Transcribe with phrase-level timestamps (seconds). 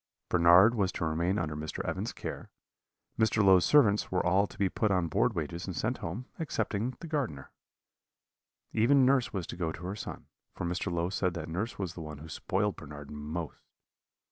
[0.29, 1.85] Bernard was to remain under Mr.
[1.87, 2.49] Evans's care;
[3.19, 3.43] Mr.
[3.45, 7.07] Low's servants were all to be put on board wages and sent home, excepting the
[7.07, 7.51] gardener.
[8.73, 10.25] Even nurse was to go to her son,
[10.55, 10.91] for Mr.
[10.91, 13.61] Low said that nurse was the one who spoiled Bernard most.